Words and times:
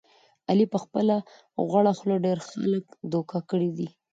علي 0.49 0.65
په 0.73 0.77
خپله 0.83 1.15
غوړه 1.67 1.93
خوله 1.99 2.17
ډېر 2.25 2.37
خلک 2.49 2.85
دوکه 3.11 3.37
کړي 3.49 3.69
دي. 3.77 3.87